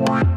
[0.00, 0.29] one.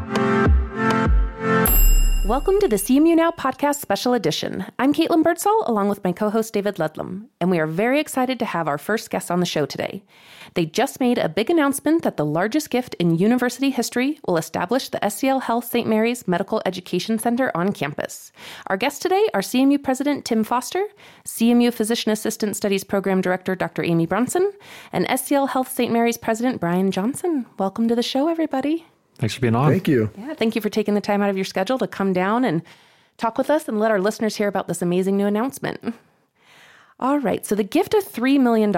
[2.24, 4.64] Welcome to the CMU Now podcast special edition.
[4.78, 8.38] I'm Caitlin Birdsall, along with my co host David Ludlam, and we are very excited
[8.38, 10.02] to have our first guest on the show today.
[10.54, 14.88] They just made a big announcement that the largest gift in university history will establish
[14.88, 15.86] the SCL Health St.
[15.86, 18.32] Mary's Medical Education Center on campus.
[18.68, 20.86] Our guests today are CMU President Tim Foster,
[21.26, 23.84] CMU Physician Assistant Studies Program Director Dr.
[23.84, 24.50] Amy Brunson,
[24.94, 25.92] and SCL Health St.
[25.92, 27.44] Mary's President Brian Johnson.
[27.58, 28.86] Welcome to the show, everybody.
[29.18, 29.70] Thanks for being on.
[29.70, 30.10] Thank you.
[30.18, 32.62] Yeah, thank you for taking the time out of your schedule to come down and
[33.16, 35.94] talk with us and let our listeners hear about this amazing new announcement.
[37.00, 38.70] All right, so the gift of $3 million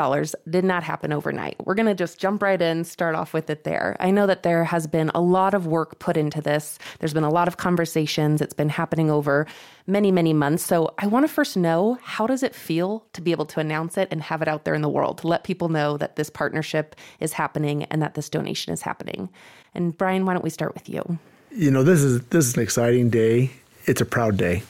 [0.48, 1.56] did not happen overnight.
[1.66, 3.95] We're going to just jump right in, start off with it there.
[4.00, 6.78] I know that there has been a lot of work put into this.
[6.98, 8.40] There's been a lot of conversations.
[8.40, 9.46] It's been happening over
[9.87, 10.64] many, many months.
[10.64, 13.98] So I want to first know how does it feel to be able to announce
[13.98, 16.30] it and have it out there in the world, to let people know that this
[16.30, 19.28] partnership is happening and that this donation is happening.
[19.76, 21.18] And Brian, why don't we start with you?
[21.50, 23.50] You know, this is this is an exciting day.
[23.84, 24.62] It's a proud day.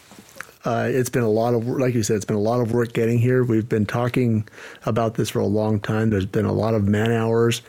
[0.65, 2.93] Uh, it's been a lot of, like you said, it's been a lot of work
[2.93, 3.45] getting here.
[3.45, 4.49] We've been talking
[4.85, 6.11] about this for a long time.
[6.11, 7.63] There's been a lot of man hours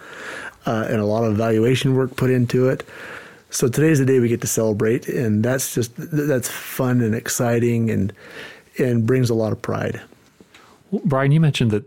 [0.65, 2.83] uh, and a lot of evaluation work put into it.
[3.51, 7.91] So today's the day we get to celebrate, and that's just that's fun and exciting,
[7.91, 8.11] and
[8.79, 10.01] and brings a lot of pride.
[11.05, 11.85] Brian, you mentioned that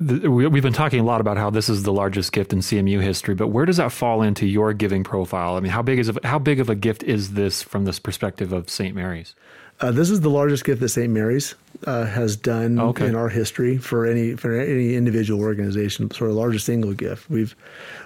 [0.00, 3.34] we've been talking a lot about how this is the largest gift in CMU history,
[3.34, 5.56] but where does that fall into your giving profile?
[5.56, 8.52] I mean, how big is how big of a gift is this from this perspective
[8.52, 8.94] of St.
[8.94, 9.34] Mary's?
[9.80, 11.10] Uh, this is the largest gift that St.
[11.10, 11.54] Mary's
[11.86, 13.06] uh, has done okay.
[13.06, 16.10] in our history for any for any individual organization.
[16.10, 17.28] Sort of largest single gift.
[17.30, 17.54] We've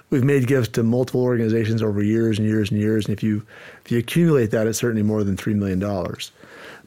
[0.09, 3.45] we've made gifts to multiple organizations over years and years and years, and if you
[3.83, 6.31] if you accumulate that, it's certainly more than three million dollars.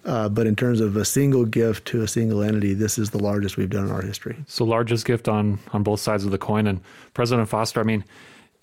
[0.08, 3.18] Uh, but in terms of a single gift to a single entity, this is the
[3.18, 4.36] largest we've done in our history.
[4.46, 6.66] So largest gift on on both sides of the coin.
[6.66, 6.80] And
[7.12, 8.04] President Foster, I mean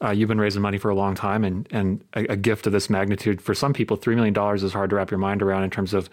[0.04, 2.74] uh, you've been raising money for a long time, and and a, a gift of
[2.74, 5.64] this magnitude for some people, three million dollars is hard to wrap your mind around
[5.64, 6.10] in terms of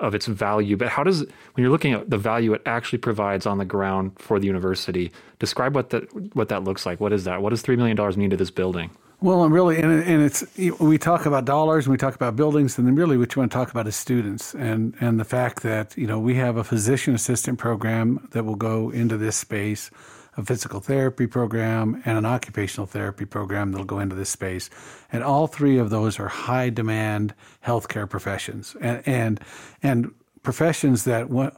[0.00, 0.76] of its value.
[0.76, 4.18] But how does when you're looking at the value it actually provides on the ground
[4.18, 5.12] for the university?
[5.38, 6.98] Describe what that what that looks like.
[6.98, 7.40] What is that?
[7.40, 8.90] What does three million dollars mean to this building?
[9.22, 10.44] Well, and really, and, and it's
[10.80, 13.52] we talk about dollars and we talk about buildings, and then really what you want
[13.52, 16.64] to talk about is students and and the fact that you know we have a
[16.64, 19.90] physician assistant program that will go into this space
[20.36, 24.70] a physical therapy program, and an occupational therapy program that'll go into this space.
[25.12, 27.34] And all three of those are high demand
[27.64, 29.40] healthcare professions and, and,
[29.82, 31.52] and professions that when,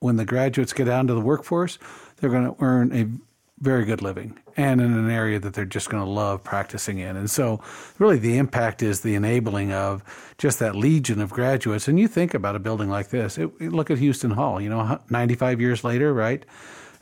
[0.00, 1.78] when the graduates get out into the workforce,
[2.16, 3.06] they're going to earn a
[3.60, 7.16] very good living and in an area that they're just going to love practicing in.
[7.16, 7.60] And so,
[7.98, 10.02] really, the impact is the enabling of
[10.38, 11.88] just that legion of graduates.
[11.88, 15.00] And you think about a building like this, it, look at Houston Hall, you know,
[15.10, 16.44] 95 years later, right?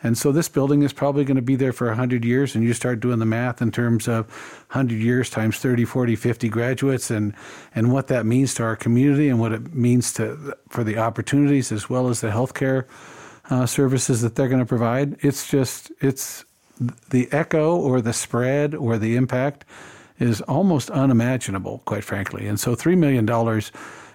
[0.03, 2.55] And so this building is probably going to be there for 100 years.
[2.55, 4.29] And you start doing the math in terms of
[4.71, 7.35] 100 years times 30, 40, 50 graduates and,
[7.75, 11.73] and what that means to our community and what it means to, for the opportunities
[11.73, 12.87] as well as the healthcare
[13.51, 15.17] uh, services that they're going to provide.
[15.21, 16.45] It's just, it's
[17.11, 19.65] the echo or the spread or the impact
[20.19, 22.47] is almost unimaginable, quite frankly.
[22.47, 23.29] And so $3 million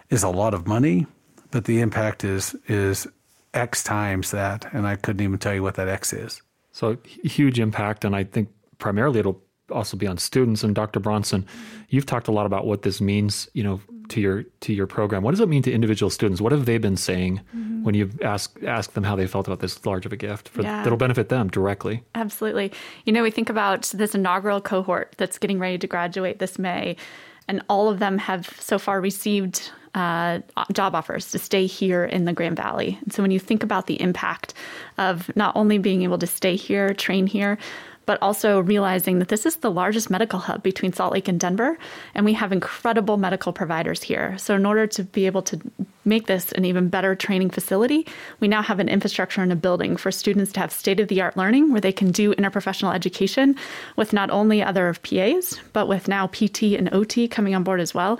[0.10, 1.08] is a lot of money,
[1.52, 3.08] but the impact is, is
[3.54, 6.42] X times that, and I couldn't even tell you what that X is.
[6.72, 10.64] So huge impact, and I think primarily it'll also be on students.
[10.64, 11.00] And Dr.
[11.00, 11.46] Bronson,
[11.90, 15.24] you've talked a lot about what this means, you know, to your to your program.
[15.24, 16.42] What does it mean to individual students?
[16.42, 17.84] What have they been saying mm-hmm.
[17.84, 20.62] when you ask ask them how they felt about this large of a gift for,
[20.62, 20.84] yeah.
[20.84, 22.04] that'll benefit them directly?
[22.16, 22.72] Absolutely.
[23.06, 26.98] You know, we think about this inaugural cohort that's getting ready to graduate this May,
[27.48, 30.40] and all of them have so far received uh,
[30.72, 32.98] job offers to stay here in the Grand Valley.
[33.02, 34.54] And so when you think about the impact
[34.98, 37.58] of not only being able to stay here, train here,
[38.06, 41.78] but also realizing that this is the largest medical hub between Salt Lake and Denver,
[42.16, 44.38] and we have incredible medical providers here.
[44.38, 45.60] So, in order to be able to
[46.04, 48.08] make this an even better training facility,
[48.40, 51.22] we now have an infrastructure and a building for students to have state of the
[51.22, 53.56] art learning where they can do interprofessional education
[53.96, 57.80] with not only other of PAs, but with now PT and OT coming on board
[57.80, 58.20] as well.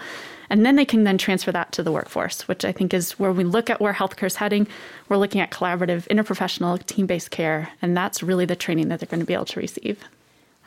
[0.52, 3.32] And then they can then transfer that to the workforce, which I think is where
[3.32, 4.68] we look at where healthcare is heading.
[5.08, 7.70] We're looking at collaborative, interprofessional, team based care.
[7.82, 10.04] And that's really the training that they're going to be able to receive.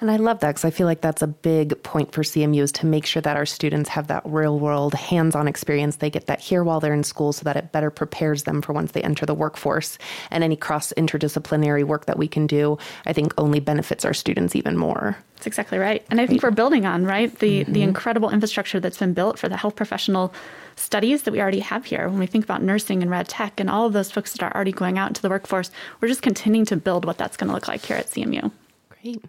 [0.00, 2.86] And I love that because I feel like that's a big point for CMUs to
[2.86, 5.96] make sure that our students have that real world hands on experience.
[5.96, 8.72] They get that here while they're in school so that it better prepares them for
[8.72, 9.96] once they enter the workforce.
[10.32, 12.76] And any cross interdisciplinary work that we can do,
[13.06, 15.16] I think only benefits our students even more.
[15.36, 16.04] That's exactly right.
[16.10, 17.72] And I think we're building on, right, the, mm-hmm.
[17.72, 20.34] the incredible infrastructure that's been built for the health professional
[20.74, 22.08] studies that we already have here.
[22.08, 24.54] When we think about nursing and rad tech and all of those folks that are
[24.54, 25.70] already going out into the workforce,
[26.00, 28.50] we're just continuing to build what that's going to look like here at CMU.
[29.04, 29.22] Great.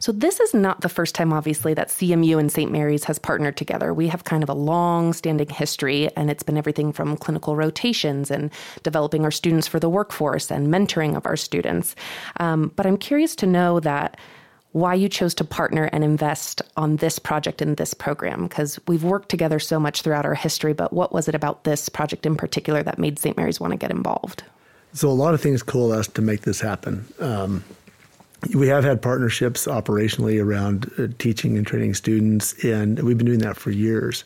[0.00, 2.72] So, this is not the first time, obviously, that CMU and St.
[2.72, 3.94] Mary's has partnered together.
[3.94, 8.32] We have kind of a long standing history, and it's been everything from clinical rotations
[8.32, 8.50] and
[8.82, 11.94] developing our students for the workforce and mentoring of our students.
[12.40, 14.18] Um, but I'm curious to know that
[14.72, 19.04] why you chose to partner and invest on this project in this program because we've
[19.04, 22.36] worked together so much throughout our history but what was it about this project in
[22.36, 24.44] particular that made st mary's want to get involved
[24.94, 27.62] so a lot of things coalesced to make this happen um,
[28.54, 33.38] we have had partnerships operationally around uh, teaching and training students, and we've been doing
[33.40, 34.24] that for years.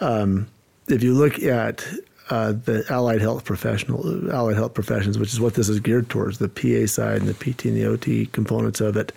[0.00, 0.46] Um,
[0.88, 1.86] if you look at
[2.28, 6.38] uh, the allied health professional, allied health professions, which is what this is geared towards,
[6.38, 9.12] the PA side and the PT and the OT components of it.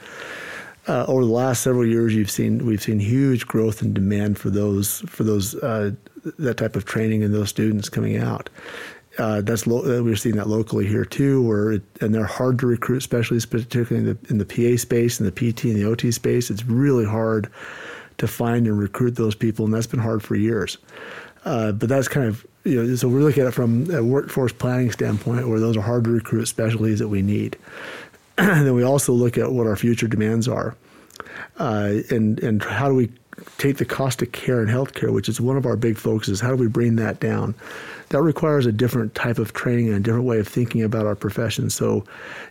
[0.85, 4.49] Uh, over the last several years, you've seen we've seen huge growth and demand for
[4.49, 5.91] those for those uh,
[6.39, 8.49] that type of training and those students coming out.
[9.17, 12.57] Uh, that's lo- uh, we're seeing that locally here too, where it, and they're hard
[12.59, 15.85] to recruit, especially particularly in the in the PA space and the PT and the
[15.85, 16.49] OT space.
[16.49, 17.49] It's really hard
[18.17, 20.77] to find and recruit those people, and that's been hard for years.
[21.45, 24.53] Uh, but that's kind of you know, so we're looking at it from a workforce
[24.53, 27.57] planning standpoint, where those are hard to recruit specialties that we need.
[28.37, 30.75] and then we also look at what our future demands are,
[31.59, 33.11] uh, and and how do we
[33.57, 36.39] take the cost of care and healthcare, which is one of our big focuses.
[36.39, 37.55] How do we bring that down?
[38.09, 41.15] That requires a different type of training and a different way of thinking about our
[41.15, 41.69] profession.
[41.69, 42.03] So,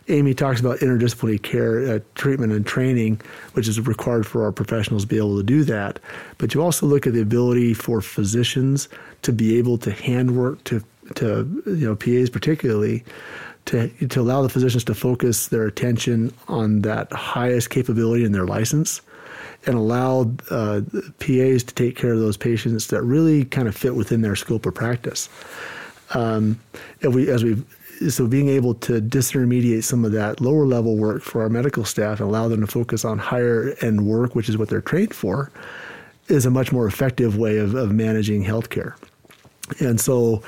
[0.09, 3.21] Amy talks about interdisciplinary care, uh, treatment, and training,
[3.53, 5.99] which is required for our professionals to be able to do that.
[6.37, 8.89] But you also look at the ability for physicians
[9.21, 10.83] to be able to handwork to
[11.15, 13.03] to you know PAs particularly
[13.65, 18.45] to to allow the physicians to focus their attention on that highest capability in their
[18.45, 19.01] license
[19.65, 20.81] and allowed uh,
[21.19, 24.65] PAs to take care of those patients that really kind of fit within their scope
[24.65, 25.29] of practice.
[26.13, 26.59] Um,
[27.01, 27.63] and we, as we
[28.09, 32.19] so being able to disintermediate some of that lower level work for our medical staff
[32.19, 35.51] and allow them to focus on higher end work, which is what they're trained for,
[36.27, 38.95] is a much more effective way of, of managing healthcare.
[39.79, 40.43] And so,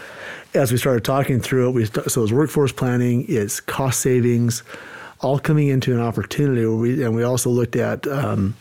[0.53, 4.63] as we started talking through it, we so it's workforce planning, it's cost savings,
[5.21, 6.65] all coming into an opportunity.
[6.65, 8.05] Where we and we also looked at.
[8.07, 8.55] Um,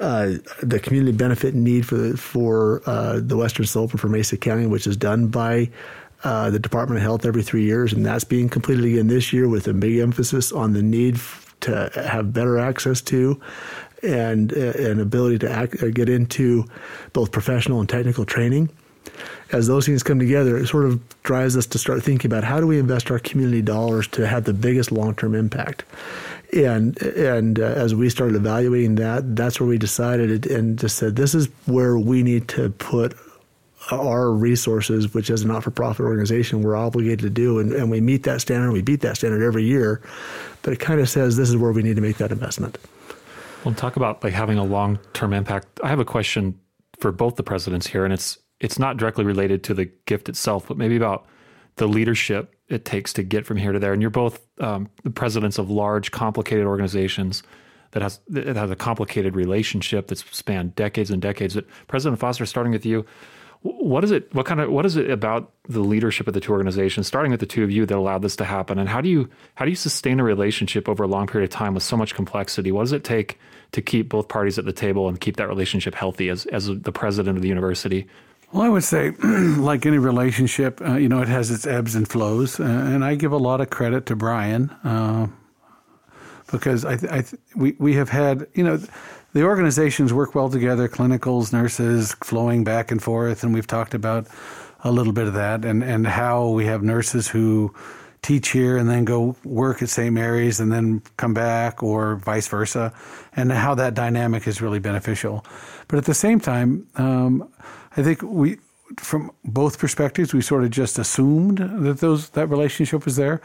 [0.00, 0.32] uh,
[0.62, 4.86] the community benefit need for for uh, the Western Slope and for Mesa County, which
[4.86, 5.70] is done by
[6.24, 9.48] uh, the Department of Health every three years, and that's being completed again this year
[9.48, 11.20] with a big emphasis on the need
[11.60, 13.40] to have better access to
[14.02, 16.64] and uh, an ability to act, uh, get into
[17.12, 18.68] both professional and technical training.
[19.52, 22.60] As those things come together, it sort of drives us to start thinking about how
[22.60, 25.84] do we invest our community dollars to have the biggest long term impact
[26.54, 31.16] and and uh, as we started evaluating that, that's where we decided and just said
[31.16, 33.14] this is where we need to put
[33.90, 38.22] our resources, which as a not-for-profit organization we're obligated to do, and, and we meet
[38.22, 38.72] that standard.
[38.72, 40.00] We beat that standard every year,
[40.62, 42.78] but it kind of says this is where we need to make that investment.
[43.62, 45.66] Well, talk about like having a long-term impact.
[45.82, 46.58] I have a question
[46.98, 50.66] for both the presidents here, and it's it's not directly related to the gift itself,
[50.66, 51.26] but maybe about
[51.76, 53.92] the leadership it takes to get from here to there.
[53.92, 57.42] And you're both um, the presidents of large, complicated organizations
[57.90, 61.54] that has it has a complicated relationship that's spanned decades and decades.
[61.54, 63.04] But President Foster, starting with you,
[63.60, 64.34] what is it?
[64.34, 67.40] What kind of what is it about the leadership of the two organizations, starting with
[67.40, 68.78] the two of you, that allowed this to happen?
[68.78, 71.54] And how do you how do you sustain a relationship over a long period of
[71.54, 72.72] time with so much complexity?
[72.72, 73.38] What does it take
[73.72, 76.92] to keep both parties at the table and keep that relationship healthy as as the
[76.92, 78.06] president of the university?
[78.54, 82.06] Well, I would say, like any relationship, uh, you know, it has its ebbs and
[82.06, 85.26] flows, uh, and I give a lot of credit to Brian uh,
[86.52, 87.24] because I, I
[87.56, 88.78] we we have had, you know,
[89.32, 94.28] the organizations work well together, clinicals, nurses, flowing back and forth, and we've talked about
[94.84, 97.74] a little bit of that, and and how we have nurses who
[98.22, 100.14] teach here and then go work at St.
[100.14, 102.92] Mary's and then come back, or vice versa,
[103.34, 105.44] and how that dynamic is really beneficial.
[105.88, 106.86] But at the same time.
[106.94, 107.50] Um,
[107.96, 108.58] I think we,
[108.98, 113.40] from both perspectives, we sort of just assumed that those that relationship was there,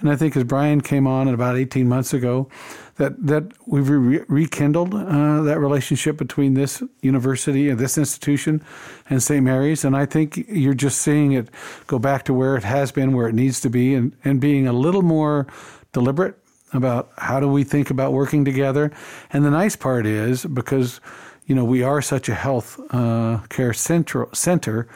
[0.00, 2.48] and I think as Brian came on about eighteen months ago,
[2.96, 8.62] that that we've re- rekindled uh, that relationship between this university and this institution
[9.08, 9.42] and St.
[9.42, 11.48] Mary's, and I think you're just seeing it
[11.86, 14.66] go back to where it has been, where it needs to be, and and being
[14.66, 15.46] a little more
[15.92, 16.38] deliberate
[16.72, 18.90] about how do we think about working together.
[19.32, 21.00] And the nice part is because
[21.46, 24.28] you know, we are such a health uh, care center.
[24.32, 24.88] center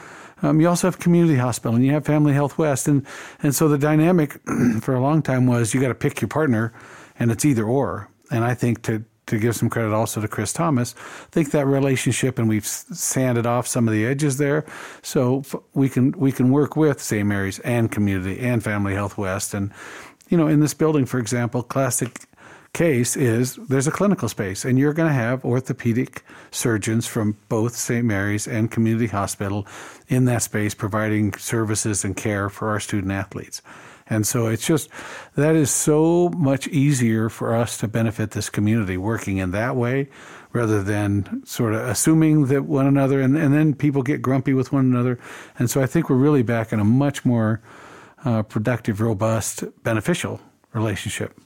[0.42, 3.06] um, you also have community hospital and you have Family Health West, and
[3.42, 4.38] and so the dynamic
[4.80, 6.72] for a long time was you got to pick your partner,
[7.18, 8.08] and it's either or.
[8.30, 11.66] And I think to to give some credit also to Chris Thomas, I think that
[11.66, 14.66] relationship and we've sanded off some of the edges there,
[15.02, 17.26] so we can we can work with St.
[17.26, 19.72] Mary's and community and Family Health West, and
[20.28, 22.26] you know in this building, for example, classic
[22.76, 27.74] case is there's a clinical space, and you're going to have orthopedic surgeons from both
[27.74, 28.04] St.
[28.04, 29.66] Mary's and Community Hospital
[30.08, 33.62] in that space providing services and care for our student athletes.
[34.08, 34.90] And so it's just
[35.36, 40.08] that is so much easier for us to benefit this community working in that way
[40.52, 44.70] rather than sort of assuming that one another and, and then people get grumpy with
[44.70, 45.18] one another.
[45.58, 47.60] And so I think we're really back in a much more
[48.24, 50.40] uh, productive, robust, beneficial
[50.72, 51.40] relationship.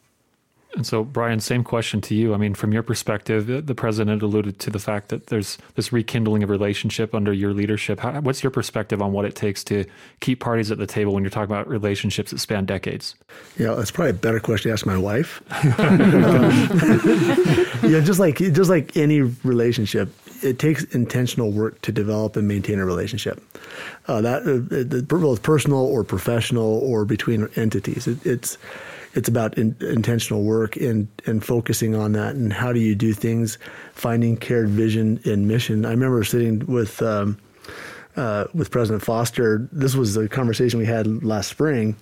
[0.74, 2.32] And so, Brian, same question to you.
[2.32, 6.44] I mean, from your perspective, the president alluded to the fact that there's this rekindling
[6.44, 7.98] of relationship under your leadership.
[7.98, 9.84] How, what's your perspective on what it takes to
[10.20, 13.16] keep parties at the table when you're talking about relationships that span decades?
[13.58, 15.42] Yeah, that's probably a better question to ask my wife.
[15.80, 16.50] um,
[17.90, 20.08] yeah, just like just like any relationship,
[20.42, 23.42] it takes intentional work to develop and maintain a relationship.
[24.06, 28.06] Uh, that uh, both personal or professional or between entities.
[28.06, 28.56] It, it's
[29.14, 33.12] it's about in, intentional work and and focusing on that and how do you do
[33.12, 33.58] things,
[33.92, 35.84] finding cared vision and mission.
[35.84, 37.38] I remember sitting with um,
[38.16, 39.68] uh, with President Foster.
[39.72, 41.96] This was a conversation we had last spring.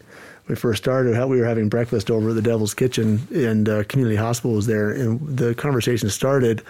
[0.49, 1.13] We first started.
[1.29, 4.91] We were having breakfast over at the Devil's Kitchen, and uh, Community Hospital was there,
[4.91, 6.63] and the conversation started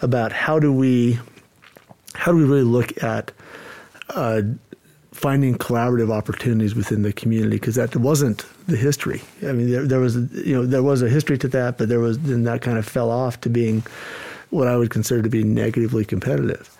[0.00, 1.18] about how do we
[2.14, 3.32] how do we really look at
[4.10, 4.42] uh,
[5.12, 9.22] finding collaborative opportunities within the community because that wasn't the history.
[9.42, 12.00] I mean, there, there, was you know there was a history to that, but there
[12.00, 13.82] was then that kind of fell off to being
[14.50, 16.76] what I would consider to be negatively competitive.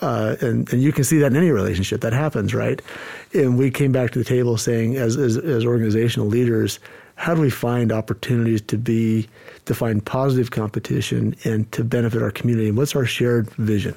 [0.00, 2.80] Uh, and and you can see that in any relationship that happens, right?
[3.34, 6.80] And we came back to the table saying, as as, as organizational leaders,
[7.14, 9.28] how do we find opportunities to be
[9.66, 12.70] to find positive competition and to benefit our community?
[12.70, 13.94] What's our shared vision?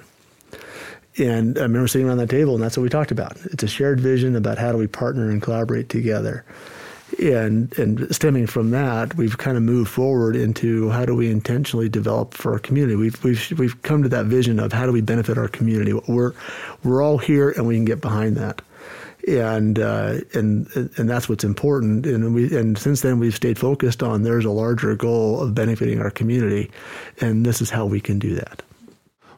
[1.18, 3.38] And I remember sitting around that table, and that's what we talked about.
[3.46, 6.44] It's a shared vision about how do we partner and collaborate together.
[7.22, 11.88] And and stemming from that, we've kind of moved forward into how do we intentionally
[11.88, 12.96] develop for our community.
[12.96, 15.94] We've we've we've come to that vision of how do we benefit our community.
[15.94, 16.34] We're
[16.84, 18.64] we're all here, and we can get behind that.
[19.28, 20.68] And uh, and
[20.98, 22.08] and that's what's important.
[22.08, 26.02] And we and since then we've stayed focused on there's a larger goal of benefiting
[26.02, 26.72] our community,
[27.22, 28.64] and this is how we can do that.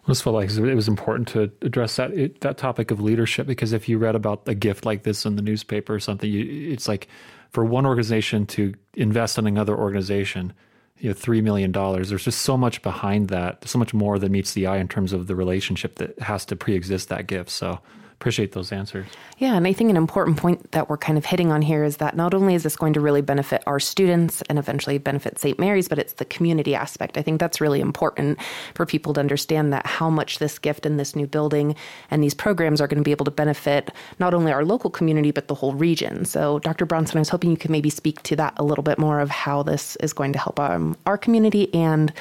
[0.06, 3.74] I just felt like it was important to address that that topic of leadership because
[3.74, 6.88] if you read about a gift like this in the newspaper or something, you, it's
[6.88, 7.08] like
[7.50, 10.54] for one organization to invest in another organization,
[11.00, 12.10] you know, three million dollars.
[12.10, 15.12] There's just so much behind that, so much more than meets the eye in terms
[15.12, 17.50] of the relationship that has to pre-exist that gift.
[17.50, 17.80] So
[18.16, 19.06] appreciate those answers.
[19.38, 21.98] Yeah, and I think an important point that we're kind of hitting on here is
[21.98, 25.60] that not only is this going to really benefit our students and eventually benefit St.
[25.60, 27.18] Mary's, but it's the community aspect.
[27.18, 28.40] I think that's really important
[28.74, 31.76] for people to understand that how much this gift and this new building
[32.10, 35.32] and these programs are going to be able to benefit not only our local community,
[35.32, 36.24] but the whole region.
[36.24, 36.86] So, Dr.
[36.86, 39.30] Bronson, I was hoping you could maybe speak to that a little bit more of
[39.30, 42.14] how this is going to help um, our community and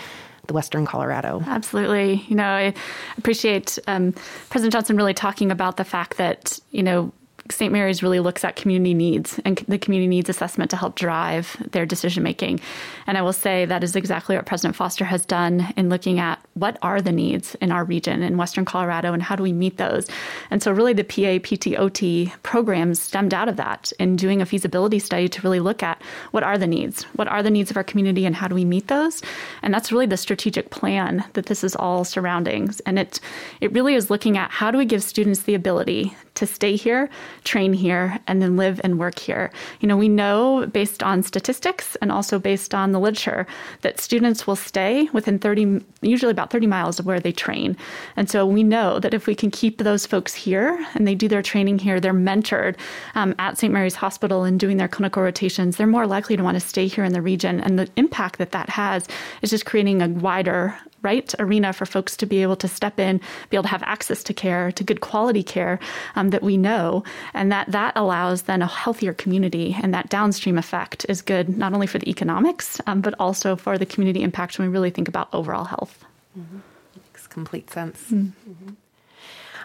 [0.47, 1.43] the Western Colorado.
[1.47, 2.25] Absolutely.
[2.29, 2.75] You know, I
[3.19, 4.13] appreciate um,
[4.51, 7.13] President Johnson really talking about the fact that, you know,
[7.51, 7.73] St.
[7.73, 11.85] Mary's really looks at community needs and the community needs assessment to help drive their
[11.85, 12.61] decision making.
[13.07, 16.41] And I will say that is exactly what President Foster has done in looking at
[16.55, 19.77] what are the needs in our region in Western Colorado and how do we meet
[19.77, 20.09] those.
[20.51, 24.99] And so, really, the PA PTOT programs stemmed out of that in doing a feasibility
[24.99, 27.85] study to really look at what are the needs, what are the needs of our
[27.85, 29.21] community, and how do we meet those.
[29.63, 32.71] And that's really the strategic plan that this is all surrounding.
[32.87, 33.21] And it
[33.61, 37.09] it really is looking at how do we give students the ability to stay here,
[37.45, 39.51] train here, and then live and work here.
[39.81, 43.47] You know, we know based on statistics and also based on the literature
[43.83, 47.77] that students will stay within 30, usually about 30 miles of where they train.
[48.17, 51.29] And so we know that if we can keep those folks here and they do
[51.29, 52.77] their training here, they're mentored
[53.15, 53.73] um, at St.
[53.73, 57.05] Mary's Hospital and doing their clinical rotations, they're more likely to want to stay here
[57.05, 57.61] in the region.
[57.61, 59.07] And the impact that that has
[59.43, 63.19] is just creating a wider right arena for folks to be able to step in,
[63.51, 65.79] be able to have access to care, to good quality care
[66.17, 70.59] um, that we know, and that that allows then a healthier community, and that downstream
[70.59, 74.59] effect is good not only for the economics um, but also for the community impact
[74.59, 76.05] when we really think about overall health.
[76.39, 76.59] Mm-hmm.
[76.97, 78.01] Makes complete sense.
[78.11, 78.75] Mm-hmm.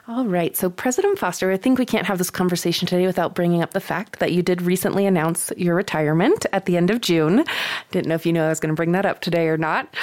[0.08, 0.58] All right.
[0.58, 3.80] So, President Foster, I think we can't have this conversation today without bringing up the
[3.80, 7.46] fact that you did recently announce your retirement at the end of June.
[7.92, 9.94] Didn't know if you knew I was going to bring that up today or not.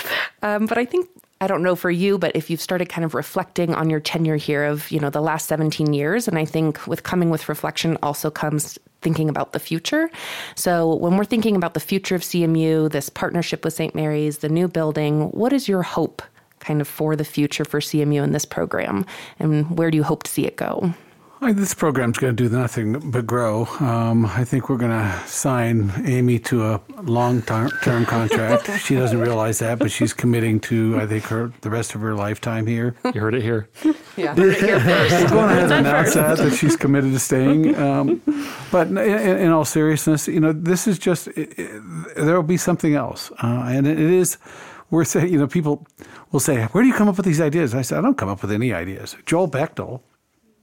[0.43, 1.09] Um, but I think
[1.40, 4.37] I don't know for you, but if you've started kind of reflecting on your tenure
[4.37, 7.99] here of, you know, the last 17 years, and I think with coming with reflection
[8.02, 10.11] also comes thinking about the future.
[10.55, 13.95] So when we're thinking about the future of CMU, this partnership with St.
[13.95, 16.23] Mary's, the new building, what is your hope
[16.61, 19.05] kind of for the future for CMU in this program?
[19.38, 20.95] And where do you hope to see it go?
[21.38, 23.66] I, this program's going to do nothing but grow.
[23.81, 28.71] Um, I think we're going to sign Amy to a long-term contract.
[28.81, 32.14] she doesn't realize that, but she's committing to, I think, her the rest of her
[32.14, 32.95] lifetime here.
[33.14, 33.69] You heard it here.
[34.19, 35.25] Yeah, heard it here first.
[35.25, 37.76] We're going ahead and announce that that she's committed to staying.
[37.76, 38.23] Um,
[38.73, 43.31] but in, in, all seriousness, you know, this is just there will be something else,
[43.43, 44.38] uh, and it is.
[44.88, 45.87] We're saying, you know, people
[46.33, 48.31] will say, "Where do you come up with these ideas?" I said, "I don't come
[48.31, 50.00] up with any ideas." Joel Bechtel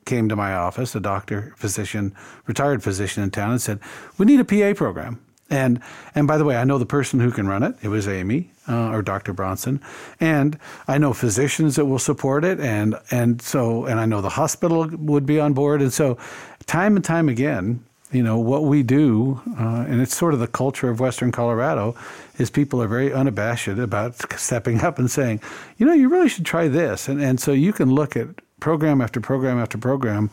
[0.06, 2.14] came to my office, a doctor, physician,
[2.48, 3.80] retired physician in town, and said,
[4.18, 5.20] "We need a PA program."
[5.50, 5.80] And
[6.16, 7.76] and by the way, I know the person who can run it.
[7.82, 9.34] It was Amy uh, or Dr.
[9.34, 9.82] Bronson,
[10.20, 10.58] and
[10.88, 14.90] I know physicians that will support it, and and so and I know the hospital
[14.92, 16.18] would be on board, and so
[16.66, 20.48] time and time again, you know what we do, uh, and it's sort of the
[20.48, 21.96] culture of Western Colorado,
[22.38, 25.42] is people are very unabashed about stepping up and saying,
[25.78, 28.28] you know, you really should try this, and and so you can look at
[28.64, 30.32] program after program after program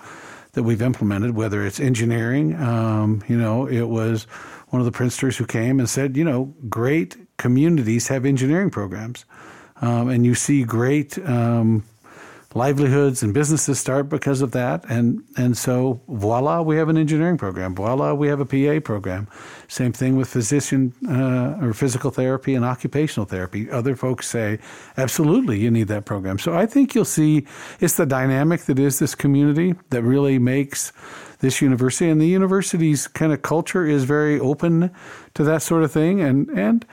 [0.53, 2.55] that we've implemented, whether it's engineering.
[2.55, 4.25] Um, you know, it was
[4.69, 9.25] one of the Prinsters who came and said, you know, great communities have engineering programs.
[9.83, 11.85] Um, and you see great um,
[12.55, 14.85] livelihoods and businesses start because of that.
[14.89, 17.77] And, and so, voila, we have an engineering program.
[17.77, 19.29] Voila, we have a PA program.
[19.69, 23.71] Same thing with physician uh, or physical therapy and occupational therapy.
[23.71, 24.59] Other folks say,
[24.97, 26.39] absolutely, you need that program.
[26.41, 27.47] So I think you'll see
[27.79, 30.93] it's the dynamic that is this community that really makes
[31.39, 32.11] this university.
[32.11, 34.91] And the university's kind of culture is very open
[35.35, 36.21] to that sort of thing.
[36.21, 36.85] And, and,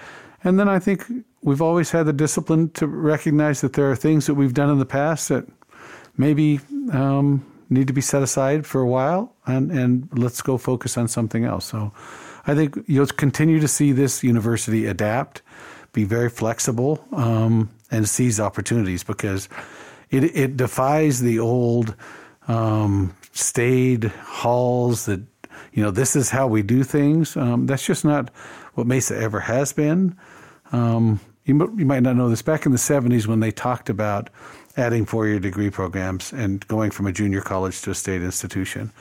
[0.43, 1.03] and then I think
[1.47, 4.79] we've always had the discipline to recognize that there are things that we've done in
[4.79, 5.47] the past that
[6.17, 6.59] maybe
[6.91, 11.07] um, need to be set aside for a while and, and let's go focus on
[11.07, 11.63] something else.
[11.63, 11.93] So
[12.45, 15.41] I think you'll continue to see this university adapt,
[15.93, 19.47] be very flexible, um, and seize opportunities because
[20.09, 21.95] it, it defies the old
[22.49, 25.21] um, staid halls that,
[25.71, 27.37] you know, this is how we do things.
[27.37, 28.33] Um, that's just not
[28.73, 30.13] what Mesa ever has been.
[30.73, 32.41] Um, you, you might not know this.
[32.41, 34.29] Back in the 70s, when they talked about
[34.75, 38.91] adding four year degree programs and going from a junior college to a state institution,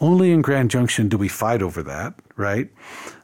[0.00, 2.68] only in Grand Junction do we fight over that, right?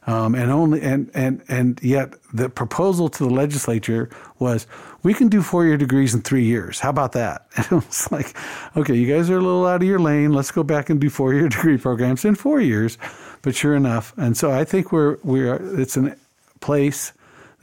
[0.05, 4.67] Um, and only and and and yet the proposal to the legislature was
[5.01, 6.79] we can do four year degrees in three years.
[6.79, 7.47] How about that?
[7.57, 8.37] And it was like,
[8.77, 10.33] okay, you guys are a little out of your lane.
[10.33, 12.99] Let's go back and do four year degree programs in four years.
[13.41, 15.59] But sure enough, and so I think we're we are.
[15.79, 16.15] It's a
[16.59, 17.11] place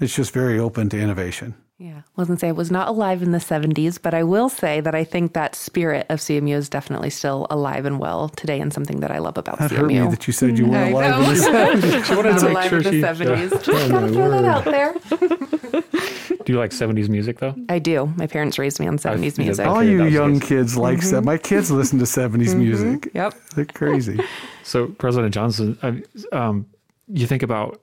[0.00, 1.54] it's just very open to innovation.
[1.76, 4.94] Yeah, wasn't say it was not alive in the 70s, but I will say that
[4.94, 9.00] I think that spirit of CMU is definitely still alive and well today, and something
[9.00, 9.76] that I love about that CMU.
[9.76, 11.40] Hurt me that you said you weren't alive in the
[11.90, 12.04] 70s.
[12.04, 13.50] she wanted to alive sure in the she, 70s.
[13.50, 13.58] Yeah.
[13.58, 14.94] Just gotta throw that out there.
[16.44, 17.56] do you like 70s music though?
[17.68, 18.06] I do.
[18.16, 19.66] My parents raised me on 70s music.
[19.66, 21.24] All you young kids like mm-hmm.
[21.24, 22.58] My kids listen to 70s mm-hmm.
[22.60, 23.10] music.
[23.14, 24.20] Yep, they're crazy.
[24.62, 25.76] So President Johnson,
[26.30, 26.66] um,
[27.08, 27.80] you think about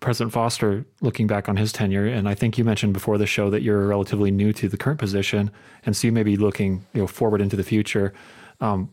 [0.00, 3.50] President Foster, looking back on his tenure, and I think you mentioned before the show
[3.50, 5.50] that you're relatively new to the current position,
[5.84, 8.12] and so you may be looking you know forward into the future.
[8.60, 8.90] Um,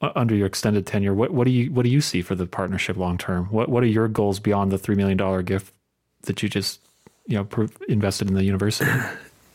[0.00, 2.96] under your extended tenure, what, what do you what do you see for the partnership
[2.96, 3.46] long term?
[3.46, 5.72] What what are your goals beyond the three million dollar gift
[6.22, 6.80] that you just
[7.26, 8.90] you know invested in the university?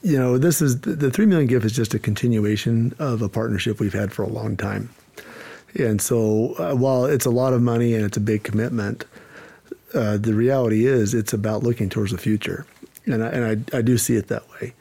[0.01, 3.81] You know, this is the three million gift is just a continuation of a partnership
[3.81, 4.87] we've had for a long time,
[5.77, 9.03] and so uh, while it's a lot of money and it's a big commitment
[9.93, 12.65] uh, the reality is it's about looking towards the future,
[13.05, 14.73] and I, and I, I do see it that way.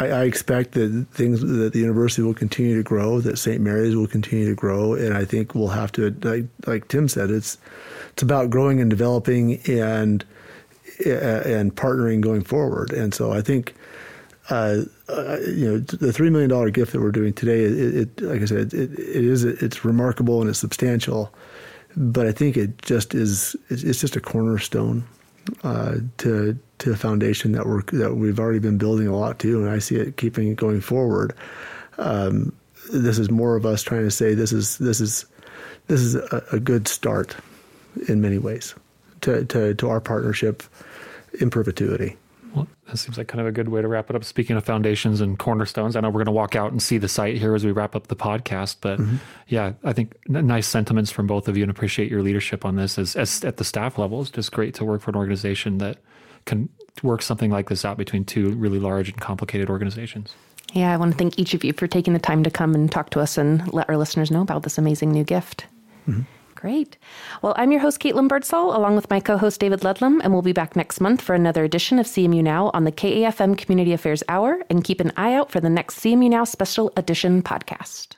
[0.00, 3.60] I, I, expect that things that the university will continue to grow, that St.
[3.60, 7.30] Mary's will continue to grow, and I think we'll have to, like, like Tim said,
[7.30, 7.58] it's
[8.12, 10.24] it's about growing and developing and
[11.04, 12.92] and partnering going forward.
[12.92, 13.74] And so I think.
[14.50, 18.22] Uh, uh, you know, the three million dollar gift that we're doing today, it, it
[18.22, 21.34] like I said, it, it is it's remarkable and it's substantial
[21.96, 25.04] but I think it just is it's just a cornerstone
[25.62, 29.62] uh, to to a foundation that we're that we've already been building a lot to,
[29.62, 31.34] and I see it keeping going forward.
[31.98, 32.52] Um,
[32.92, 35.26] this is more of us trying to say this is this is
[35.88, 37.36] this is a, a good start
[38.08, 38.74] in many ways
[39.22, 40.62] to, to, to our partnership
[41.40, 42.16] in perpetuity.
[42.54, 44.24] Well, that seems like kind of a good way to wrap it up.
[44.24, 47.08] Speaking of foundations and cornerstones, I know we're going to walk out and see the
[47.08, 48.76] site here as we wrap up the podcast.
[48.80, 49.16] But mm-hmm.
[49.48, 52.98] yeah, I think nice sentiments from both of you and appreciate your leadership on this
[52.98, 54.20] as, as at the staff level.
[54.22, 55.98] It's just great to work for an organization that
[56.46, 56.68] can
[57.02, 60.34] work something like this out between two really large and complicated organizations.
[60.72, 62.90] Yeah, I want to thank each of you for taking the time to come and
[62.90, 65.66] talk to us and let our listeners know about this amazing new gift.
[66.06, 66.22] Mm-hmm.
[66.58, 66.98] Great.
[67.40, 70.42] Well, I'm your host, Caitlin Birdsall, along with my co host, David Ludlam, and we'll
[70.42, 74.24] be back next month for another edition of CMU Now on the KAFM Community Affairs
[74.28, 74.60] Hour.
[74.68, 78.16] And keep an eye out for the next CMU Now Special Edition podcast.